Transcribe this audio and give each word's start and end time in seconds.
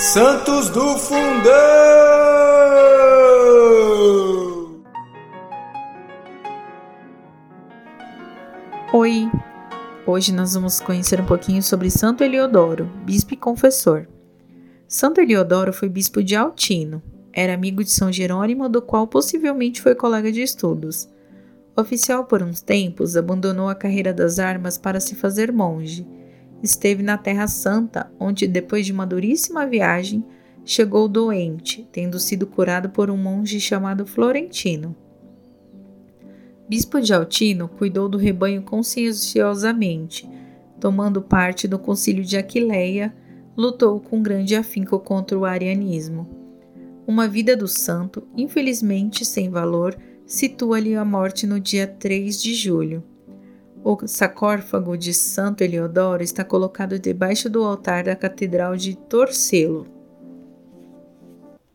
Santos 0.00 0.70
do 0.70 0.96
Fundão! 0.96 1.52
Oi! 8.94 9.30
Hoje 10.06 10.32
nós 10.32 10.54
vamos 10.54 10.80
conhecer 10.80 11.20
um 11.20 11.26
pouquinho 11.26 11.62
sobre 11.62 11.90
Santo 11.90 12.24
Eliodoro, 12.24 12.86
bispo 13.04 13.34
e 13.34 13.36
confessor. 13.36 14.08
Santo 14.88 15.20
Eliodoro 15.20 15.70
foi 15.70 15.90
bispo 15.90 16.24
de 16.24 16.34
Altino. 16.34 17.02
Era 17.30 17.52
amigo 17.52 17.84
de 17.84 17.90
São 17.90 18.10
Jerônimo, 18.10 18.70
do 18.70 18.80
qual 18.80 19.06
possivelmente 19.06 19.82
foi 19.82 19.94
colega 19.94 20.32
de 20.32 20.40
estudos. 20.40 21.10
Oficial 21.76 22.24
por 22.24 22.42
uns 22.42 22.62
tempos, 22.62 23.18
abandonou 23.18 23.68
a 23.68 23.74
carreira 23.74 24.14
das 24.14 24.38
armas 24.38 24.78
para 24.78 24.98
se 24.98 25.14
fazer 25.14 25.52
monge 25.52 26.06
esteve 26.62 27.02
na 27.02 27.16
Terra 27.16 27.46
Santa, 27.46 28.10
onde, 28.18 28.46
depois 28.46 28.86
de 28.86 28.92
uma 28.92 29.06
duríssima 29.06 29.66
viagem, 29.66 30.24
chegou 30.64 31.08
doente, 31.08 31.88
tendo 31.90 32.18
sido 32.18 32.46
curado 32.46 32.90
por 32.90 33.10
um 33.10 33.16
monge 33.16 33.60
chamado 33.60 34.06
Florentino. 34.06 34.94
Bispo 36.68 37.00
de 37.00 37.12
Altino 37.12 37.68
cuidou 37.68 38.08
do 38.08 38.16
rebanho 38.16 38.62
conscienciosamente, 38.62 40.28
tomando 40.78 41.20
parte 41.20 41.66
do 41.66 41.78
concílio 41.78 42.24
de 42.24 42.36
Aquileia, 42.36 43.14
lutou 43.56 44.00
com 44.00 44.22
grande 44.22 44.54
afinco 44.54 44.98
contra 45.00 45.36
o 45.36 45.44
arianismo. 45.44 46.28
Uma 47.06 47.26
vida 47.26 47.56
do 47.56 47.66
santo, 47.66 48.22
infelizmente 48.36 49.24
sem 49.24 49.50
valor, 49.50 49.98
situa-lhe 50.24 50.94
a 50.94 51.04
morte 51.04 51.44
no 51.44 51.58
dia 51.58 51.86
3 51.86 52.40
de 52.40 52.54
julho. 52.54 53.02
O 53.82 53.96
sarcófago 54.06 54.96
de 54.96 55.14
Santo 55.14 55.62
Eliodoro 55.62 56.22
está 56.22 56.44
colocado 56.44 56.98
debaixo 56.98 57.48
do 57.48 57.64
altar 57.64 58.04
da 58.04 58.14
Catedral 58.14 58.76
de 58.76 58.94
Torcelo. 58.94 59.99